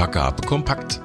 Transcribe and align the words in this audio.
Vergabe 0.00 0.46
kompakt. 0.46 1.02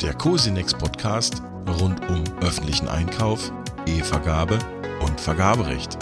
Der 0.00 0.14
Cosinex 0.14 0.72
Podcast 0.72 1.42
rund 1.78 2.00
um 2.08 2.24
öffentlichen 2.40 2.88
Einkauf, 2.88 3.52
E-Vergabe 3.84 4.58
und 5.02 5.20
Vergaberecht. 5.20 5.98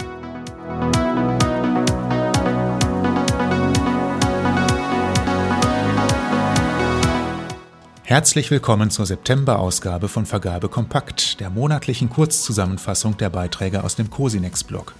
Herzlich 8.03 8.51
willkommen 8.51 8.89
zur 8.89 9.05
September-Ausgabe 9.05 10.07
von 10.07 10.25
Vergabe 10.25 10.69
Kompakt, 10.69 11.41
der 11.41 11.49
monatlichen 11.49 12.09
Kurzzusammenfassung 12.09 13.17
der 13.17 13.29
Beiträge 13.29 13.83
aus 13.83 13.97
dem 13.97 14.09
Cosinex-Blog. 14.09 14.93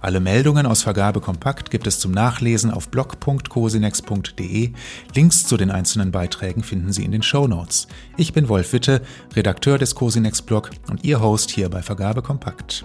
Alle 0.00 0.20
Meldungen 0.20 0.66
aus 0.66 0.82
Vergabe 0.82 1.20
Kompakt 1.20 1.70
gibt 1.70 1.86
es 1.86 1.98
zum 1.98 2.12
Nachlesen 2.12 2.70
auf 2.70 2.88
blog.cosinex.de. 2.88 4.72
Links 5.14 5.46
zu 5.46 5.56
den 5.56 5.70
einzelnen 5.70 6.10
Beiträgen 6.10 6.62
finden 6.62 6.92
Sie 6.92 7.04
in 7.04 7.12
den 7.12 7.22
Show 7.22 7.46
Notes. 7.46 7.88
Ich 8.16 8.32
bin 8.32 8.48
Wolf 8.48 8.72
Witte, 8.72 9.02
Redakteur 9.34 9.78
des 9.78 9.94
Cosinex-Blog 9.94 10.70
und 10.90 11.04
Ihr 11.04 11.20
Host 11.20 11.50
hier 11.50 11.68
bei 11.70 11.82
Vergabe 11.82 12.22
Kompakt. 12.22 12.84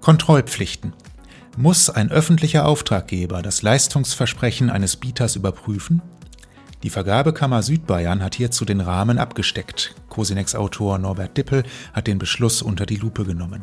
Kontrollpflichten. 0.00 0.94
Muss 1.58 1.90
ein 1.90 2.10
öffentlicher 2.10 2.66
Auftraggeber 2.66 3.42
das 3.42 3.62
Leistungsversprechen 3.62 4.70
eines 4.70 4.96
Bieters 4.96 5.36
überprüfen? 5.36 6.00
Die 6.84 6.90
Vergabekammer 6.90 7.62
Südbayern 7.62 8.22
hat 8.22 8.36
hierzu 8.36 8.64
den 8.64 8.80
Rahmen 8.80 9.18
abgesteckt. 9.18 9.96
Cosinex-Autor 10.10 10.98
Norbert 10.98 11.36
Dippel 11.36 11.64
hat 11.92 12.06
den 12.06 12.18
Beschluss 12.18 12.62
unter 12.62 12.86
die 12.86 12.96
Lupe 12.96 13.24
genommen. 13.24 13.62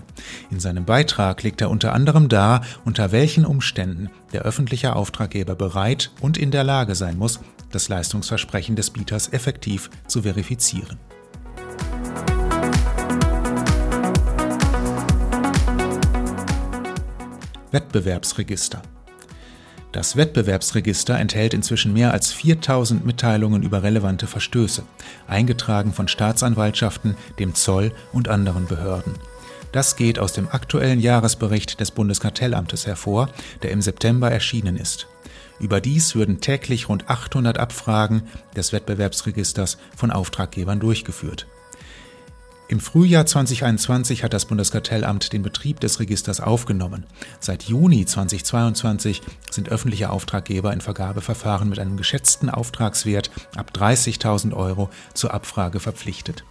In 0.52 0.60
seinem 0.60 0.84
Beitrag 0.84 1.42
legt 1.42 1.62
er 1.62 1.70
unter 1.70 1.94
anderem 1.94 2.28
dar, 2.28 2.62
unter 2.84 3.14
welchen 3.14 3.46
Umständen 3.46 4.10
der 4.34 4.42
öffentliche 4.42 4.98
Auftraggeber 4.98 5.56
bereit 5.56 6.12
und 6.20 6.38
in 6.38 6.52
der 6.52 6.66
Lage 6.66 6.94
sein 6.96 7.18
muss, 7.18 7.40
das 7.72 7.88
Leistungsversprechen 7.88 8.76
des 8.76 8.92
Bieters 8.92 9.32
effektiv 9.32 9.90
zu 10.08 10.24
verifizieren. 10.24 11.00
Wettbewerbsregister. 17.72 18.82
Das 19.96 20.18
Wettbewerbsregister 20.18 21.18
enthält 21.18 21.54
inzwischen 21.54 21.94
mehr 21.94 22.12
als 22.12 22.34
4000 22.34 23.06
Mitteilungen 23.06 23.64
über 23.64 23.82
relevante 23.82 24.28
Verstöße, 24.28 24.84
eingetragen 25.26 25.94
von 25.94 26.10
Staatsanwaltschaften, 26.10 27.16
dem 27.40 27.56
Zoll 27.56 27.94
und 28.12 28.28
anderen 28.28 28.66
Behörden. 28.66 29.14
Das 29.72 29.96
geht 29.96 30.20
aus 30.20 30.34
dem 30.34 30.50
aktuellen 30.50 31.00
Jahresbericht 31.00 31.80
des 31.80 31.92
Bundeskartellamtes 31.92 32.86
hervor, 32.86 33.30
der 33.64 33.72
im 33.72 33.82
September 33.82 34.30
erschienen 34.30 34.76
ist. 34.76 35.08
Überdies 35.62 36.14
würden 36.14 36.42
täglich 36.42 36.90
rund 36.90 37.10
800 37.10 37.58
Abfragen 37.58 38.24
des 38.54 38.74
Wettbewerbsregisters 38.74 39.78
von 39.96 40.12
Auftraggebern 40.12 40.82
durchgeführt. 40.82 41.48
Im 42.68 42.80
Frühjahr 42.80 43.28
2021 43.28 44.24
hat 44.24 44.34
das 44.34 44.46
Bundeskartellamt 44.46 45.34
den 45.34 45.44
Betrieb 45.44 45.80
des 45.82 46.00
Registers 46.00 46.42
aufgenommen. 46.42 47.06
Seit 47.40 47.64
Juni 47.64 48.08
2022 48.08 49.22
sind 49.52 49.70
öffentliche 49.70 50.10
Auftraggeber 50.10 50.74
in 50.74 50.82
Vergabeverfahren 50.82 51.70
mit 51.70 51.78
einem 51.78 51.96
geschätzten 51.96 52.50
Auftragswert 52.50 53.30
ab 53.56 53.72
30.000 53.76 54.56
Euro 54.56 54.90
zur 55.14 55.32
Abfrage 55.32 55.80
verpflichtet. 55.80 56.44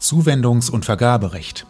Zuwendungs- 0.00 0.72
und 0.72 0.84
Vergaberecht. 0.84 1.66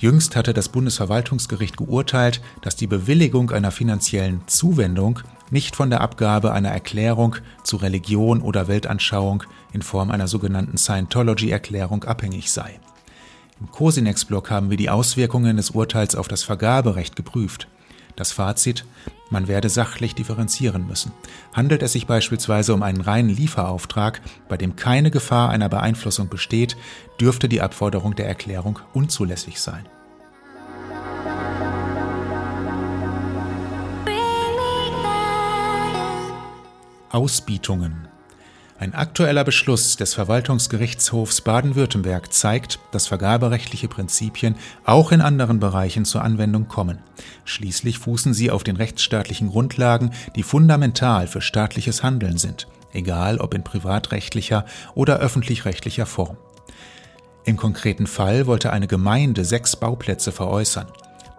Jüngst 0.00 0.36
hatte 0.36 0.54
das 0.54 0.68
Bundesverwaltungsgericht 0.68 1.76
geurteilt, 1.76 2.40
dass 2.62 2.76
die 2.76 2.86
Bewilligung 2.86 3.50
einer 3.50 3.72
finanziellen 3.72 4.42
Zuwendung 4.46 5.20
nicht 5.50 5.74
von 5.74 5.90
der 5.90 6.02
Abgabe 6.02 6.52
einer 6.52 6.68
Erklärung 6.68 7.34
zu 7.64 7.78
Religion 7.78 8.40
oder 8.40 8.68
Weltanschauung 8.68 9.42
in 9.72 9.82
Form 9.82 10.12
einer 10.12 10.28
sogenannten 10.28 10.78
Scientology-Erklärung 10.78 12.04
abhängig 12.04 12.52
sei. 12.52 12.78
Im 13.58 13.72
Cosinex-Blog 13.72 14.52
haben 14.52 14.70
wir 14.70 14.76
die 14.76 14.88
Auswirkungen 14.88 15.56
des 15.56 15.70
Urteils 15.70 16.14
auf 16.14 16.28
das 16.28 16.44
Vergaberecht 16.44 17.16
geprüft. 17.16 17.66
Das 18.18 18.32
Fazit, 18.32 18.84
man 19.30 19.46
werde 19.46 19.68
sachlich 19.68 20.16
differenzieren 20.16 20.88
müssen. 20.88 21.12
Handelt 21.52 21.84
es 21.84 21.92
sich 21.92 22.08
beispielsweise 22.08 22.74
um 22.74 22.82
einen 22.82 23.00
reinen 23.00 23.28
Lieferauftrag, 23.28 24.20
bei 24.48 24.56
dem 24.56 24.74
keine 24.74 25.12
Gefahr 25.12 25.50
einer 25.50 25.68
Beeinflussung 25.68 26.28
besteht, 26.28 26.76
dürfte 27.20 27.48
die 27.48 27.60
Abforderung 27.60 28.16
der 28.16 28.26
Erklärung 28.26 28.80
unzulässig 28.92 29.60
sein. 29.60 29.86
Ausbietungen 37.10 38.07
ein 38.78 38.94
aktueller 38.94 39.42
Beschluss 39.42 39.96
des 39.96 40.14
Verwaltungsgerichtshofs 40.14 41.40
Baden-Württemberg 41.40 42.32
zeigt, 42.32 42.78
dass 42.92 43.08
vergaberechtliche 43.08 43.88
Prinzipien 43.88 44.54
auch 44.84 45.10
in 45.10 45.20
anderen 45.20 45.58
Bereichen 45.58 46.04
zur 46.04 46.22
Anwendung 46.22 46.68
kommen. 46.68 46.98
Schließlich 47.44 47.98
fußen 47.98 48.34
sie 48.34 48.52
auf 48.52 48.62
den 48.62 48.76
rechtsstaatlichen 48.76 49.50
Grundlagen, 49.50 50.12
die 50.36 50.44
fundamental 50.44 51.26
für 51.26 51.40
staatliches 51.40 52.04
Handeln 52.04 52.38
sind, 52.38 52.68
egal 52.92 53.38
ob 53.38 53.54
in 53.54 53.64
privatrechtlicher 53.64 54.64
oder 54.94 55.18
öffentlich-rechtlicher 55.18 56.06
Form. 56.06 56.36
Im 57.44 57.56
konkreten 57.56 58.06
Fall 58.06 58.46
wollte 58.46 58.72
eine 58.72 58.86
Gemeinde 58.86 59.44
sechs 59.44 59.74
Bauplätze 59.74 60.30
veräußern. 60.30 60.86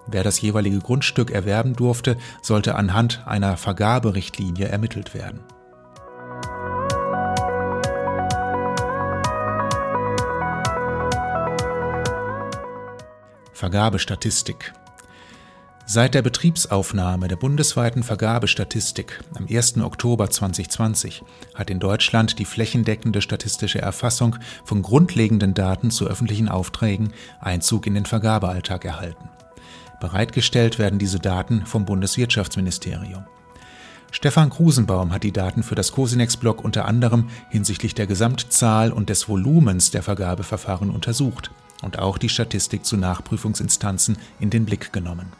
Wer 0.07 0.23
das 0.23 0.41
jeweilige 0.41 0.79
Grundstück 0.79 1.31
erwerben 1.31 1.73
durfte, 1.75 2.17
sollte 2.41 2.75
anhand 2.75 3.23
einer 3.27 3.55
Vergaberichtlinie 3.55 4.67
ermittelt 4.67 5.13
werden. 5.13 5.39
Vergabestatistik. 13.59 14.71
Seit 15.85 16.13
der 16.13 16.21
Betriebsaufnahme 16.21 17.27
der 17.27 17.35
bundesweiten 17.35 18.03
Vergabestatistik 18.03 19.19
am 19.35 19.47
1. 19.51 19.79
Oktober 19.79 20.29
2020 20.29 21.23
hat 21.55 21.69
in 21.69 21.81
Deutschland 21.81 22.39
die 22.39 22.45
flächendeckende 22.45 23.21
statistische 23.21 23.81
Erfassung 23.81 24.37
von 24.63 24.81
grundlegenden 24.81 25.55
Daten 25.55 25.91
zu 25.91 26.07
öffentlichen 26.07 26.47
Aufträgen 26.47 27.11
Einzug 27.41 27.85
in 27.85 27.95
den 27.95 28.05
Vergabealltag 28.05 28.85
erhalten. 28.85 29.27
Bereitgestellt 29.99 30.79
werden 30.79 30.97
diese 30.97 31.19
Daten 31.19 31.65
vom 31.65 31.83
Bundeswirtschaftsministerium. 31.83 33.25
Stefan 34.11 34.51
Krusenbaum 34.51 35.11
hat 35.11 35.23
die 35.23 35.33
Daten 35.33 35.63
für 35.63 35.75
das 35.75 35.91
Cosinex-Blog 35.91 36.63
unter 36.63 36.85
anderem 36.85 37.29
hinsichtlich 37.49 37.93
der 37.93 38.07
Gesamtzahl 38.07 38.93
und 38.93 39.09
des 39.09 39.27
Volumens 39.27 39.91
der 39.91 40.01
Vergabeverfahren 40.01 40.91
untersucht 40.91 41.51
und 41.81 41.99
auch 41.99 42.17
die 42.17 42.29
Statistik 42.29 42.85
zu 42.85 42.97
Nachprüfungsinstanzen 42.97 44.17
in 44.39 44.49
den 44.49 44.65
Blick 44.65 44.91
genommen. 44.93 45.31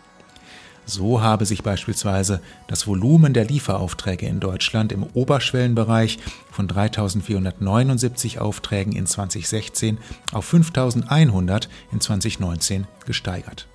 So 0.85 1.21
habe 1.21 1.45
sich 1.45 1.61
beispielsweise 1.61 2.41
das 2.67 2.87
Volumen 2.87 3.33
der 3.33 3.45
Lieferaufträge 3.45 4.25
in 4.25 4.39
Deutschland 4.39 4.91
im 4.91 5.03
Oberschwellenbereich 5.03 6.17
von 6.51 6.67
3.479 6.67 8.39
Aufträgen 8.39 8.93
in 8.93 9.05
2016 9.05 9.99
auf 10.31 10.51
5.100 10.51 11.67
in 11.91 12.01
2019 12.01 12.87
gesteigert. 13.05 13.67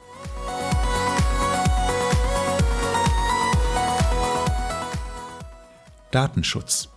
Datenschutz 6.10 6.93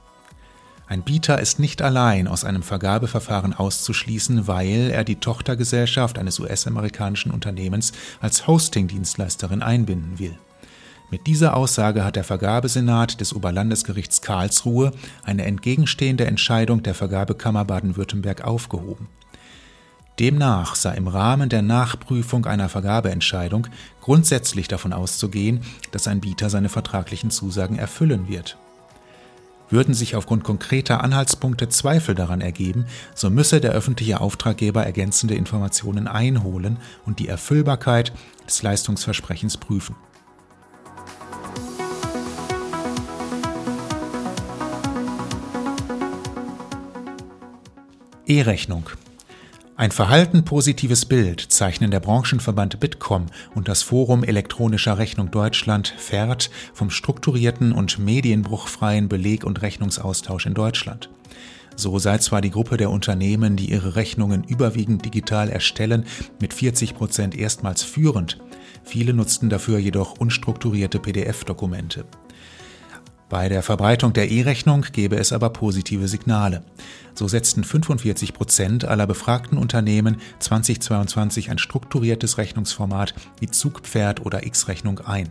ein 0.89 1.03
Bieter 1.03 1.39
ist 1.41 1.59
nicht 1.59 1.81
allein 1.81 2.29
aus 2.29 2.45
einem 2.45 2.63
Vergabeverfahren 2.63 3.53
auszuschließen, 3.53 4.47
weil 4.47 4.89
er 4.91 5.03
die 5.03 5.17
Tochtergesellschaft 5.17 6.17
eines 6.17 6.39
US-amerikanischen 6.39 7.31
Unternehmens 7.31 7.91
als 8.21 8.47
Hosting-Dienstleisterin 8.47 9.61
einbinden 9.61 10.17
will. 10.17 10.37
Mit 11.11 11.27
dieser 11.27 11.57
Aussage 11.57 12.05
hat 12.05 12.15
der 12.15 12.23
Vergabesenat 12.23 13.19
des 13.19 13.33
Oberlandesgerichts 13.33 14.21
Karlsruhe 14.21 14.91
eine 15.23 15.43
entgegenstehende 15.43 16.25
Entscheidung 16.25 16.83
der 16.83 16.95
Vergabekammer 16.95 17.65
Baden-Württemberg 17.65 18.45
aufgehoben. 18.45 19.09
Demnach 20.19 20.75
sei 20.75 20.95
im 20.95 21.07
Rahmen 21.07 21.49
der 21.49 21.61
Nachprüfung 21.61 22.45
einer 22.45 22.69
Vergabeentscheidung 22.69 23.67
grundsätzlich 24.01 24.69
davon 24.69 24.93
auszugehen, 24.93 25.61
dass 25.91 26.07
ein 26.07 26.21
Bieter 26.21 26.49
seine 26.49 26.69
vertraglichen 26.69 27.29
Zusagen 27.29 27.77
erfüllen 27.77 28.27
wird. 28.29 28.57
Würden 29.69 29.93
sich 29.93 30.15
aufgrund 30.15 30.43
konkreter 30.43 31.03
Anhaltspunkte 31.03 31.69
Zweifel 31.69 32.15
daran 32.15 32.41
ergeben, 32.41 32.85
so 33.13 33.29
müsse 33.29 33.59
der 33.59 33.71
öffentliche 33.71 34.21
Auftraggeber 34.21 34.85
ergänzende 34.85 35.35
Informationen 35.35 36.07
einholen 36.07 36.77
und 37.05 37.19
die 37.19 37.27
Erfüllbarkeit 37.27 38.13
des 38.45 38.63
Leistungsversprechens 38.63 39.57
prüfen. 39.57 39.95
E-Rechnung 48.25 48.89
Ein 49.79 49.91
verhalten 49.91 50.43
positives 50.43 51.05
Bild 51.05 51.39
zeichnen 51.39 51.91
der 51.91 51.99
Branchenverband 51.99 52.79
Bitkom 52.79 53.27
und 53.53 53.67
das 53.67 53.83
Forum 53.83 54.23
Elektronischer 54.23 54.97
Rechnung 54.97 55.29
Deutschland 55.29 55.93
FERD 55.99 56.49
vom 56.73 56.89
strukturierten 56.89 57.73
und 57.73 57.99
medienbruchfreien 57.99 59.07
Beleg- 59.07 59.43
und 59.43 59.61
Rechnungsaustausch 59.61 60.47
in 60.47 60.55
Deutschland. 60.55 61.11
So 61.75 61.99
sei 61.99 62.17
zwar 62.17 62.41
die 62.41 62.49
Gruppe 62.49 62.77
der 62.77 62.89
Unternehmen, 62.89 63.55
die 63.55 63.69
ihre 63.69 63.95
Rechnungen 63.95 64.43
überwiegend 64.43 65.05
digital 65.05 65.47
erstellen, 65.47 66.05
mit 66.41 66.55
40 66.55 66.95
Prozent 66.95 67.37
erstmals 67.37 67.83
führend. 67.83 68.39
Viele 68.83 69.13
nutzten 69.13 69.47
dafür 69.47 69.77
jedoch 69.77 70.17
unstrukturierte 70.17 70.97
PDF-Dokumente. 70.97 72.05
Bei 73.29 73.49
der 73.49 73.61
Verbreitung 73.61 74.13
der 74.13 74.31
E-Rechnung 74.31 74.85
gebe 74.93 75.17
es 75.17 75.33
aber 75.33 75.49
positive 75.49 76.07
Signale. 76.07 76.63
So 77.13 77.27
setzten 77.27 77.65
45 77.65 78.33
Prozent 78.33 78.85
aller 78.85 79.05
befragten 79.05 79.57
Unternehmen 79.57 80.21
2022 80.39 81.51
ein 81.51 81.57
strukturiertes 81.57 82.37
Rechnungsformat 82.37 83.13
wie 83.41 83.51
Zugpferd 83.51 84.25
oder 84.25 84.45
X-Rechnung 84.45 84.99
ein. 84.99 85.29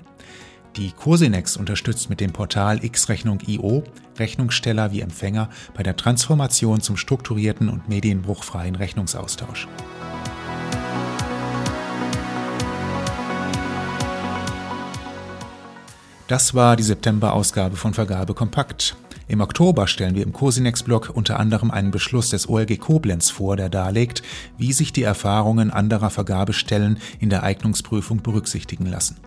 Die 0.76 0.92
Cosinex 0.92 1.56
unterstützt 1.56 2.10
mit 2.10 2.20
dem 2.20 2.34
Portal 2.34 2.84
X-Rechnung.io 2.84 3.82
Rechnungssteller 4.18 4.92
wie 4.92 5.00
Empfänger 5.00 5.48
bei 5.72 5.82
der 5.82 5.96
Transformation 5.96 6.82
zum 6.82 6.98
strukturierten 6.98 7.70
und 7.70 7.88
medienbruchfreien 7.88 8.74
Rechnungsaustausch. 8.74 9.68
Das 16.28 16.54
war 16.54 16.74
die 16.74 16.82
September-Ausgabe 16.82 17.76
von 17.76 17.94
Vergabe 17.94 18.34
Kompakt. 18.34 18.96
Im 19.28 19.40
Oktober 19.40 19.86
stellen 19.86 20.16
wir 20.16 20.24
im 20.24 20.32
Cosinex-Blog 20.32 21.12
unter 21.14 21.38
anderem 21.38 21.70
einen 21.70 21.92
Beschluss 21.92 22.30
des 22.30 22.48
OLG 22.48 22.80
Koblenz 22.80 23.30
vor, 23.30 23.56
der 23.56 23.68
darlegt, 23.68 24.24
wie 24.58 24.72
sich 24.72 24.92
die 24.92 25.04
Erfahrungen 25.04 25.70
anderer 25.70 26.10
Vergabestellen 26.10 26.98
in 27.20 27.30
der 27.30 27.44
Eignungsprüfung 27.44 28.22
berücksichtigen 28.22 28.86
lassen. 28.86 29.18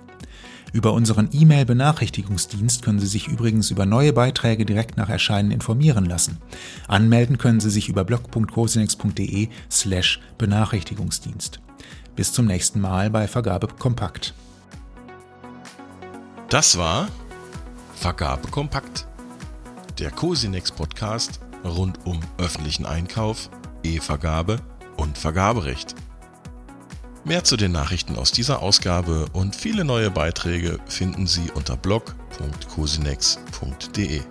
Über 0.73 0.91
unseren 0.91 1.29
E-Mail-Benachrichtigungsdienst 1.31 2.81
können 2.83 2.99
Sie 2.99 3.07
sich 3.07 3.29
übrigens 3.29 3.71
über 3.71 3.85
neue 3.85 4.11
Beiträge 4.11 4.65
direkt 4.65 4.97
nach 4.97 5.09
Erscheinen 5.09 5.51
informieren 5.51 6.03
lassen. 6.03 6.37
Anmelden 6.89 7.37
können 7.37 7.61
Sie 7.61 7.69
sich 7.71 7.87
über 7.87 8.03
blog.cosinex.de 8.03 9.47
slash 9.71 10.19
Benachrichtigungsdienst. 10.37 11.61
Bis 12.17 12.33
zum 12.33 12.45
nächsten 12.45 12.81
Mal 12.81 13.09
bei 13.09 13.29
Vergabe 13.29 13.67
Kompakt. 13.67 14.33
Das 16.49 16.77
war 16.79 17.07
Vergabe 17.93 18.49
kompakt. 18.49 19.05
Der 19.99 20.09
Cosinex 20.09 20.71
Podcast 20.71 21.39
rund 21.63 22.07
um 22.07 22.19
öffentlichen 22.39 22.87
Einkauf, 22.87 23.51
E-Vergabe 23.83 24.59
und 24.97 25.15
Vergaberecht. 25.15 25.93
Mehr 27.23 27.43
zu 27.43 27.55
den 27.55 27.71
Nachrichten 27.71 28.15
aus 28.15 28.31
dieser 28.31 28.63
Ausgabe 28.63 29.27
und 29.33 29.55
viele 29.55 29.85
neue 29.85 30.09
Beiträge 30.09 30.79
finden 30.87 31.27
Sie 31.27 31.51
unter 31.53 31.77
blog.cosinex.de. 31.77 34.21